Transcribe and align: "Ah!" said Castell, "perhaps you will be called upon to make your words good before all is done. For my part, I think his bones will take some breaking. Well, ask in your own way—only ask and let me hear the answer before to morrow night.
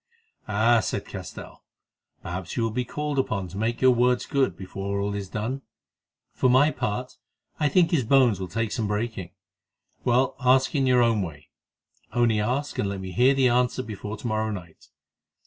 "Ah!" 0.47 0.79
said 0.79 1.05
Castell, 1.05 1.61
"perhaps 2.23 2.57
you 2.57 2.63
will 2.63 2.71
be 2.71 2.83
called 2.83 3.19
upon 3.19 3.47
to 3.47 3.55
make 3.55 3.81
your 3.81 3.91
words 3.93 4.25
good 4.25 4.57
before 4.57 4.99
all 4.99 5.13
is 5.13 5.29
done. 5.29 5.61
For 6.33 6.49
my 6.49 6.71
part, 6.71 7.17
I 7.59 7.69
think 7.69 7.91
his 7.91 8.03
bones 8.03 8.39
will 8.39 8.47
take 8.47 8.71
some 8.71 8.87
breaking. 8.87 9.29
Well, 10.03 10.35
ask 10.39 10.73
in 10.73 10.87
your 10.87 11.03
own 11.03 11.21
way—only 11.21 12.39
ask 12.39 12.79
and 12.79 12.89
let 12.89 12.99
me 12.99 13.11
hear 13.11 13.35
the 13.35 13.49
answer 13.49 13.83
before 13.83 14.17
to 14.17 14.25
morrow 14.25 14.49
night. 14.49 14.87